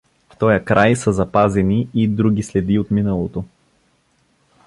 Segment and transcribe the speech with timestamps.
[0.29, 3.45] В тоя край са запазени и други следи от миналото.